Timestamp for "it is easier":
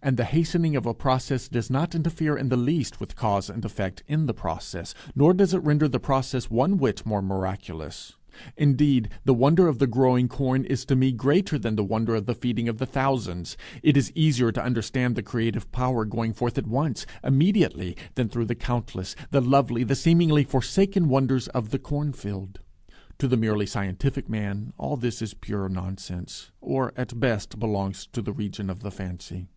13.82-14.52